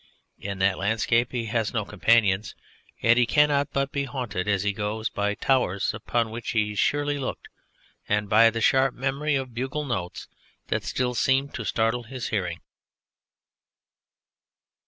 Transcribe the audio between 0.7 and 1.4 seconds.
landscape